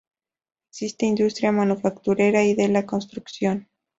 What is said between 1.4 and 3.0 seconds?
manufacturera y de la